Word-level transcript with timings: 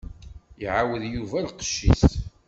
Iɛawed 0.63 1.03
Yuba 1.13 1.37
lqecc-is. 1.45 2.03